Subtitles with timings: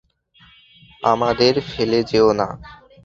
[1.03, 2.47] আমাদের ফেলে যেয়ো না!